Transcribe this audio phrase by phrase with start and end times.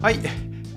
[0.00, 0.18] はい。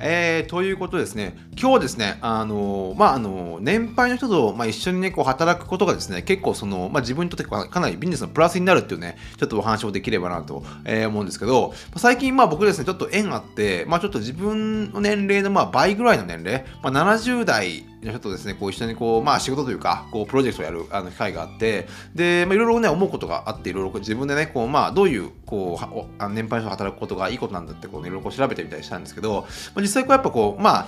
[0.01, 29.43] えー、ということですね、今日はですね、あのまあ、あの年配の人と、まあ、一緒に、ね、こう働くことがですね、結構その、まあ、自分にとってかなりビジネスのプラスになるっていうね、ちょっとお話をできればなと、えー、思うんですけど、最近、まあ、僕ですね、ちょっと縁あって、まあ、ちょっと自分の年齢のま倍ぐらいの年齢、まあ、70代の人とですね、こう一緒にこう、まあ、仕事というか、こうプロジェクトをやるあの機会があって、で、まあ、いろいろね、思うことがあって、いろいろ自分でね、こうまあ、どういうこう年配の人が働くことがいいことなんだってこう、ね、いろいろ調べてみたりしたんですけど、
[29.75, 30.87] まあ、実際こうやっぱこう、まあ、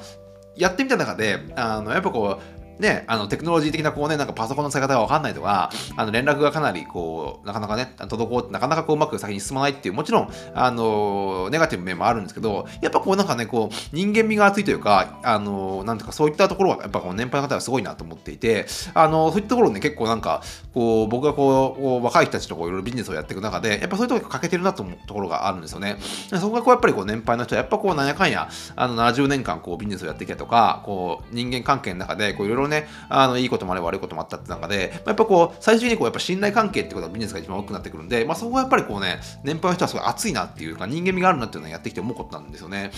[0.56, 20.42] やってみた中で、あのやっぱこう、ね、あのテクノロジー的なこうね、なんかパソコンの使い方がわかんないとか、あの連絡がかなりこう、なかなかね、滞って、なかなかこううまく先に進まないっていう、もちろん、あの、ネガティブ面もあるんですけど、やっぱこうなんかね、こう、人間味が厚いというか、あの、なんていうかそういったところは、やっぱこう年配の方はすごいなと思っていて、あの、そういったところね、結構なんか、
[20.74, 25.98] こう、僕がこう、こう若い人たちとこういろいろビジネスをやっていく中で、やっぱそういうところが欠けてるなと思うところがあるんですよね。
[26.02, 42.92] そこがこう、やっぱりこう、年配の人は、やっぱこう、なんやかんや、あの、70年間こう、ビジネスをやってきたとか、こう、人間関係の中で、こう、いろいろね、あの、いいこともあれ悪いこともあったって中で、まあ、やっぱこう、最終的にこう、やっぱ信頼関係ってことがビジネスが一番多くなってくるんで、まあ、そこはやっぱりこうね、年配の人はすごい熱いなっていうか、人間味があるなっていうのをやってきて思うことなんですよね。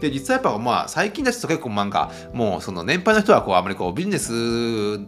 [0.00, 4.30] で、実はやっぱまあ、最近ですと結構なんか、もうその年配の人はこう、あまりこう、ビジネス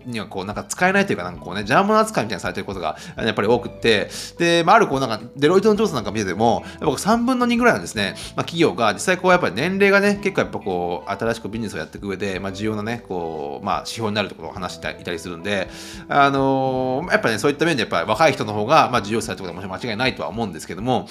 [0.07, 15.69] にはこう、なんか使えないというか、なんかこうね、ジャーマン扱いみたいなされてることがやっぱり多くって、で、まあ、あるこう、なんか、デロイトの調査なんか見てても、やっぱ3分の2ぐらいなんですね、まあ、企業が実際こう、やっぱり年齢がね、結構やっぱこう、新しくビジネスをやっていく上で、まあ、重要なね、こう、まあ、指標になるってことを話していたりするんで、
[16.09, 21.09] あのー、やっぱね、そういった面でやっぱり若い人の方が、まあ、重要視されることはも間違いないとは思うんですけども、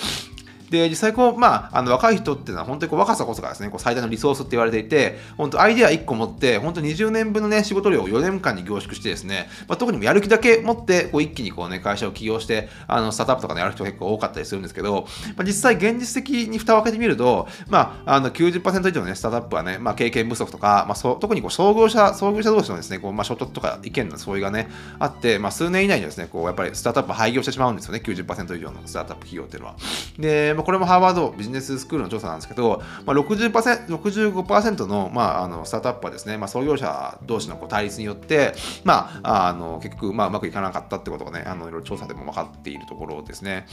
[0.70, 24.70] で、実際こう、まあ、あの若い人っていうのは本当にこう若さこそがですね、こう最大のリソースって言われていて、本当アイデア1個持って、本当20年分のね、仕事量を4年間に凝縮してですね、まあ、特にもやる気だけ持って、こう一気にこうね、会社を起業して、あの、スタートアップとかでやる人結構多かったりするんですけど、まあ、実際現実的に蓋を開けてみると、まあ、あの90%以上のね、スタートアップはね、まあ、経験不足とか、まあ、そう特にこう創業者、創業者同士のですね、こうまあ、衝突とか意見の相違がね、
[25.00, 29.76] あって、まあ、数年以内にですね、こう、やっぱりスタートアップ廃業してしまうんですよね、90%以上のスタートアップ企業っていうのは。
[30.18, 38.54] で、まあ、これもハーバードビジネススクールの調査なんですけど、まあ60%、65%の,、まあ、あのスタートアップはですね、まあ、創業者同士のこう対立によって、
[38.84, 43.68] まあ、あの結局、まあ、うまくいかなかったってことがね、あのいろいろ調査でも分かっているところですね。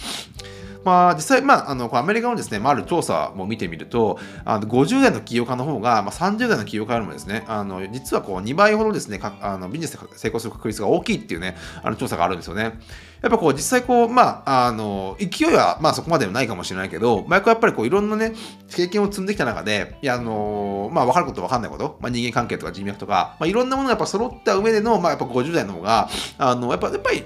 [0.85, 12.79] まあ、実際、まあ、あのアメリカのですね、まあ、ある調査も見てみると、あの50代の起業家の方が、まあ、30代の起業家よりもですね、あの実はこう2倍ほどですね、あのビジネスで成功する確率が大きいっていうね、あの調査があるんですよね。
[13.25, 18.33] やっぱこう実際こう、まあ、あの勢いはまあそこまではないかもしれないないけど、まあ、やっぱりこういろんなね、
[18.71, 26.09] 経験を積んできた中で、いやあのまあ、分かること分かんないこと、まあ、人間関係とか人脈とか、まあ、いろんなものがやっぱ揃った上での、まあ、やっぱ50代の方が、
[26.39, 27.25] あのやっぱやっぱり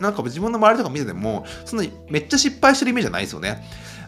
[0.00, 3.62] なんか自分の周りとか見てても、そんなにめっちゃ失敗してるイメージじゃないですよね。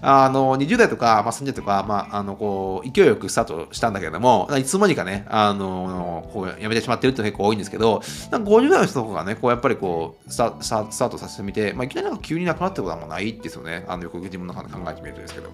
[0.05, 8.03] あの、20代とか、まあ、30代とか、まあ、あの、こう、勢いよくスタートしたんだけれども、いつの間にかね、あの、こう、やめてしまってるって結構多いんですけど、
[8.33, 13.85] なんか50代の人とかがね、こう、やっぱりこう、スタスタートさせてみて、まあ、いきなりなんか急になくなってことはもうないですよね。
[13.87, 15.51] あの、よく自分の中で考えてみるとですけど。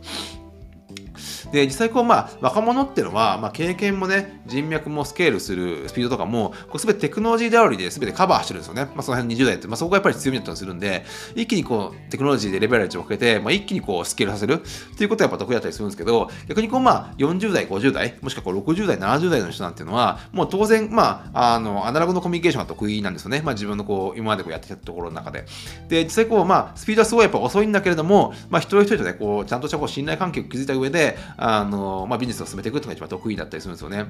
[1.52, 8.84] で、実際こう、まあ、若者っていうのは、まあ、経験もね、人脈もスケールするスピードとかも、こう全てテクノロジー頼りで全てカバーしてるんですよね。
[8.94, 11.04] まあ、その辺20代って、まあ、そこがやっぱり強みだったりするんで、
[11.34, 23.42] 一気にこう、テクノロジーでレベル値をかけて、まあ、一気にこう、スケールさせるっていうことはやっぱ得意だったりするんですけど、逆にこう、まあ、40代、50代、もしくはこう60代、70代の人なんていうのは、もう当然、まあ、あの、アナログのコミュニケーションが得意なんですよね。
[23.44, 25.44] まあ、自分のこう、今までこうやってきたところの中で。
[25.88, 34.06] で、実際こう、まあ、スピードはすごいやっぱ遅いんだけれども、まあ、一人一人とね、こう、ちゃんとしたこう信頼関係を築いた上で、あの、まあ、ビジネスを進めていくっていうのが一番得意だったりするんですよね。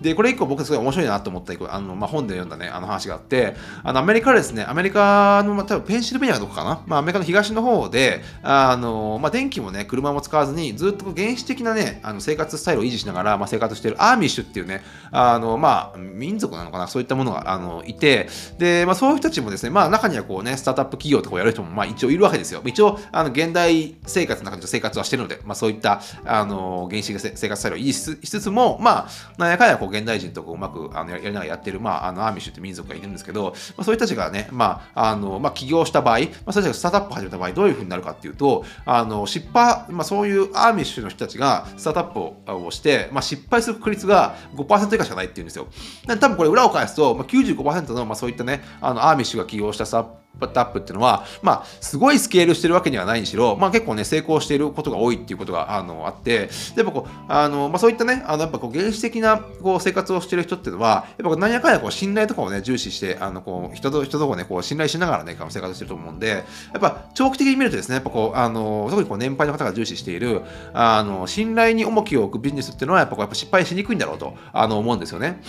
[0.00, 22.62] で、これ一個僕すごい面白いなと思ったあの、まあ、本で読んだね、あの話があって、あの、アメリカですね、アメリカの、まあ、多分ペンシルベニアのどこかな、まあ、アメリカの東の方で、あの、まあ、電気もね、車も使わずに、ずっと原始的なね、あの生活スタイルを維持しながら、まあ、生活しているアーミッシュっていうね、あの、まあ、民族なのかな、そういったものが、あの、いて、で、まあ、そういう人たちもですね、まあ、中にはこうね、スタートアップ企業とかをやる人も、まあ、一応いるわけですよ。
[22.64, 29.08] 一応、あの、現代生活の中で生活はしてるので、まあ、そういった、あの、の原始生活スタイルを維持しつつも、まあ、
[29.38, 45.68] なんやかんやこう現代人とこううまくあのやりながらやってる、まあ、あのアーミッシュって民族がいるんですけど、まあ、そういう人たちがね、まああのまあ、起業した場合、まあ、それたちがスタートアップ始めた場合、どういうふうになるかっていうと、あの失敗、まあ、そういうアーミッシュの人たちがスタートアップをして、まあ、失敗する確率が5%以下しかないっていうんですよ。
[46.06, 66.44] 多分これ裏を返すと、まあ、95%の、まあ、そういったね、あのアーミッシュが起業したスタートアップっていうのは、まあ、すごいスケールしてるわけにはないにしろ、まあ、結構ね、成功していることが多いっていうことがあのあって、でもこうあの、まあ、そういったね、あのやっぱこう原始的なこう生活をしてる人っていうのは、やっぱ何やかんやこう信頼とかをね、重視して、あのこう人と人とこうね、こう信頼しながらね、生活してると思うんで、や
[66.78, 70.42] っぱ長期的に見るとですね、やっぱこう、あの特にこう年配の方が重視している、
[70.72, 75.40] あの信頼に重きを置くビジネスっていうのは、やっぱこうやっぱ失敗しにくいんだろうとあの思うんですよね。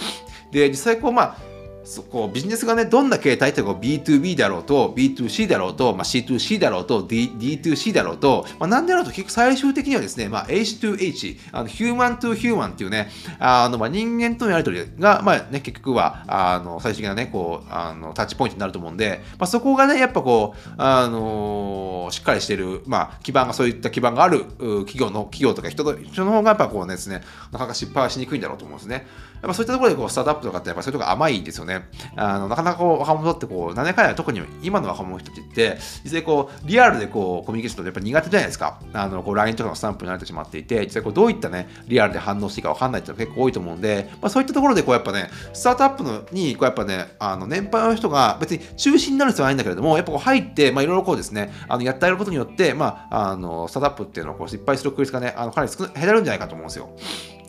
[0.51, 1.52] で、実際こう、まあ、
[1.83, 13.09] そこビジネスがね、どんな形態ってこう B2B だろうと、B2C だろうと、まあ、C2C だろうと、D、D2C だろうと、まあ、何であろうと結局最終的にはですね、まあ、H2H、あのヒューマントゥヒューマンっていうね、
[13.39, 27.21] あのまあ人間とのやり取りが、まあね、結局はあの最終的なね、こうあのタッチポイントになると思うんで、まあ、そこがね、やっぱこう、あのしっかりしてる、まあ、基盤が、そういった基盤がある企業の、企業とか人の人の方がやっぱこうねですね、
[27.51, 29.05] なかなか失敗はしにくいんだろうと思うんですね。
[29.43, 31.83] やっぱそういったところでこうスタートアップとかってやっぱそういうところ甘いんですよね。
[32.15, 38.79] あのなかなかこう若者ってこう、何年かや特に今の若者の人って、実際こう、リアルでこう、コミュニケーションとやっぱ苦手じゃないですか。
[38.93, 56.89] あの、こう、LINE とかのスタンプになれてしまっていて、実際こう、どういったね、リアルで反応していいか分かんないっていうのが結構多いと思うんで、まあ、そういったところでこう、やっぱね、スタートアップのに、こう、やっぱね、あの、年配の人が別に中心になる必要はないんだけれども、やっぱこう、入って、まあ、いろいろこうですね、あの、やってあげることによって、まあ、あの、スタートアップっていうのをこう、失敗する確率がね、あの、かなり少減るんじゃないかと思うんですよ。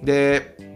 [0.02, 0.74] で、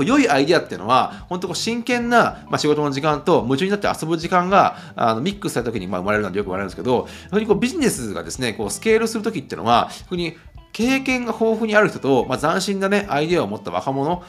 [0.00, 10.36] 良いアイディアっていうのは、本当こう真剣な、まあ、仕事の時間と夢中になって遊ぶ時間があのミックスされた時にまあ生まれるなんてよく言われるんですけど、本当にこうビジネスがですね、こうスケールする時っていうのは、逆に
[10.72, 14.22] 経験が豊富にある人と、まあ、斬新なね、アイデアを持った若者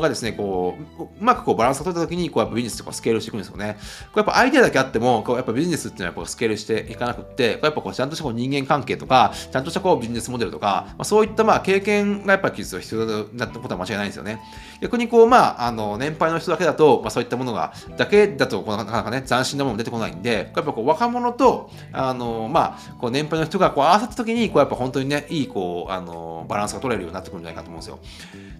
[0.00, 3.76] がですね、こう、うまくこうバランスが取った時に、こうやっぱビジネスとかスケールしていくんですよね。
[4.12, 14.40] こうやっぱアイデアだけあっても、こうやっぱビジネスっていうのはこうスケールしていかなくって、こうやっぱこうちゃんとしたこう人間関係とか、ちゃんとしたこうビジネスモデルとか、まあ、そういったまあ経験がやっぱり必要だったことは間違いないんですよね。
[14.80, 27.98] 逆にこう、まあ、あの、年配の人だけだと、まあ、そういったものが、だけだと、なかなかね、斬新なものも出てこないんで、やっぱこう若者と、あの、まあ、こう年配の人がこう合わさった時に、こうやっぱ本当にね、いい、こう、あの、バランスが取れるようになってくるんじゃないかと思うんですよ。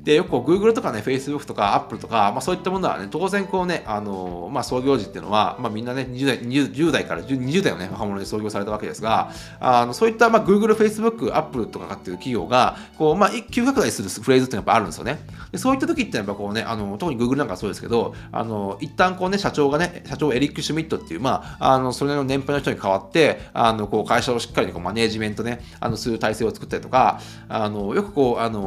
[0.03, 9.31] で、よくこう Google とかね、Facebook とか Apple とか、まあ、そういったものはね、当然こうね、あのまあ、創業時っていうのは、まあ、みんなね、20代 ,20 代から20代のね、若者で創業されたわけですが、
[9.61, 15.19] あのそういった、まあ、Google、Facebook、Apple とかっていう企業が、こう、まあ、急拡大するフレーズってやっぱあるんですよね。
[15.53, 28.61] でそういった時ってやっぱこうね、あの特に Google なんかそうですけど、あの一旦こうね、社長がね、社長エリック・シュミットっていう、まあ、あのそれの年配の人に代わって、あのこう会社をしっかりこうマネージメントね、あのする体制を作ったりとか、あのよくこう、あの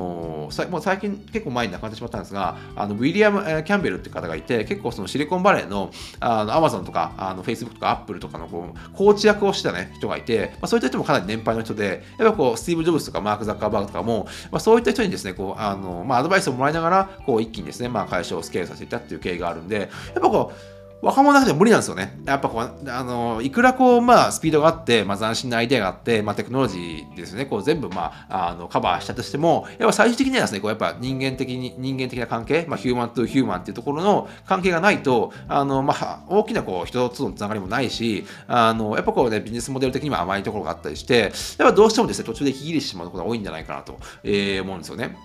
[0.69, 22.19] もう最近結構前に亡くなってしまったんですが、あのウィリアム・キャンベルっていう方がいて、結構そのシリコンバレーのあのアマゾンとか、あの Facebook とか Apple とかのこうコーチ役をしてた、ね、人がいて、まあ、そういった人もかなり年配の人で、やっぱこうスティーブ・ジョブズとかマーク・ザッカーバーグとかも、まあ、そういった人にですね、こうあのまあ、アドバイスをもらいながら、こう一気にですね、まあ、会社をスケールさせていったっていう経緯があるんで、やっぱこう、若者だけでは無理なんですよね。
[22.25, 45.15] やっぱこう、あの、いくらこう、まあ、スピードがあって、まあ、斬新なアイデアがあって、まあ、テクノロジーですね、こう、全部、まあ、あの、カバーしたとしても、やっぱ最終的にはですね、こう、やっぱ人間的に、人間的な関係、まあ、ヒューマントゥヒューマンっていうところの関係がないと、あの、まあ、大きな、こう、人とのつながりもないし、あの、やっぱこうね、ビジネスモデル的にも甘いところがあったりして、やっぱどうしてもですね、途中で息切れしてしまうことが多いんじゃないかなと、えー、思うんですよね。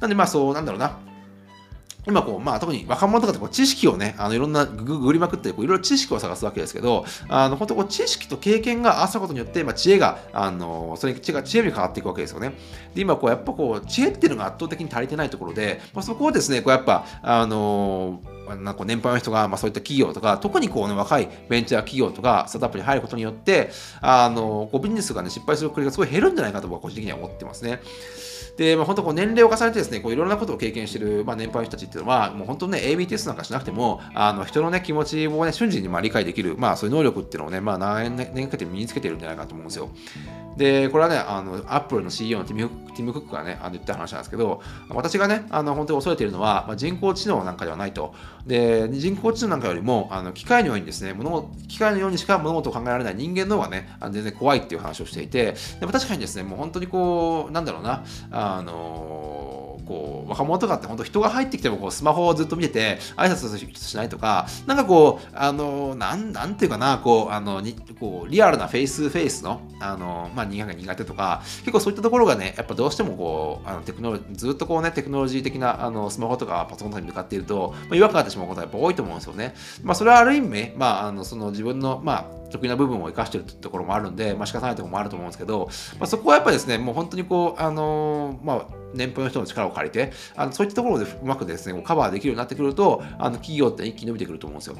[0.00, 1.11] なんで、まあ、そう、なんだろうな。
[2.06, 12.54] 今こう、まあ、特に若者とかってこう知識をね、あのいろんなググりまくってこういろいろ知識を探すわけですけど、あの本当こう知識と経験が合わさることによって、まあ、知恵が、あのそれ知恵が知恵に変わっていくわけですよね。
[12.94, 18.20] で、今こうやっぱこう知恵っていうのが圧倒的に足りてないところで、まあ、そこをですね、こうやっぱ、あの
[18.60, 23.70] なんか年配の人が、まあ、そういった企業とか、特にこう、ね、若いベンチャー企業とか、スタートアップに入ることによって、
[24.00, 27.80] あのこうビジネスが、ね、失敗する国がすごい減るんじゃないかと僕は個人的には思ってますね。
[28.62, 39.90] で、まあ、本当こう年齢を重ねてですね、こういろんなことを経験している、まあ、年配の人たちっていうのは、もう本当ね、AB テストなんかしなくても、あの人のね、気持ちをね、瞬時にまあ理解できる、まあそういう能力っていうのをね、まあ何年かけて身につけてるんじゃないかと思うんですよ。
[40.56, 48.14] で、これはね、あの、アップルの CEO のティム・ティムクックがね、あの言った話なんですけど、私がね、あの、本当に恐れているのは、まあ、人工知能なんかではないと。
[48.46, 79.54] で、人工知能なんかよりも、あの、機械のようにですね、物機械のようにしか物事を考えられない人間の方がね、あの全然怖いっていう話をしていて、でも確かにですね、もう本当にこう、なんだろうな、ああのこう若者とかって本当人が入ってきてもこうスマホをずっと見てて挨拶しないとかなんかこうあのなんなんていうかなこうあのにこうリアルなフェイスフェイスのあの、まあ、人間が苦手とか結構そういったところがねやっぱどうしてもこうあのテクノロずっとこうねテクノロジー的なあのスマホとかパソコンとかに向かっていると、まあ、違和感がってしまうことはやっぱ多いと思うんですよね。
[79.82, 85.68] まあ、それはある意味、まあ、あのその自分の、まあ得意な部分を生かしてるところもあるんで、まあ、仕方ないところもあると思うんですけど、
[85.98, 94.76] まあ、そこはやっぱりですね、もう本当にこう、あのー、まあ、年配の人の力を借りて、あのそういったところでうまくですね、カバーできるようになってくると、あの企業って一気に伸びてくると思うんですよ。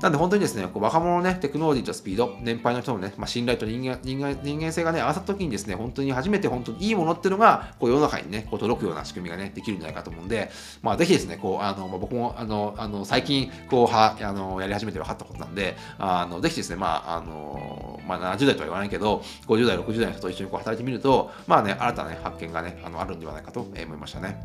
[0.00, 10.50] なんで本当にですね、こう若者のね、テクノロジーとスピード、年配の人のね、まあ、信頼と人間人間人間性がね、合わさった時にですね、本当に初めて本当にいいものっていうのが、こう世の中にね、こう届くような仕組みがね、できるんじゃないかと思うんで、
[10.82, 24.38] まあ、ぜひですね、こう、あの、まあ、僕も、あの、あの最近、こう、は、あの、やり始めて分かったことなんで、あの、ぜひですね、まあ、あの、まあ、70代とは言わないけど、50代、60代の人と一緒にこう働いてみると、まあね、新たな、ね、発見がね、あのあるんではないかと思いましたね。